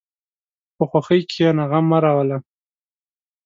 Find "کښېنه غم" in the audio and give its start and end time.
1.29-1.85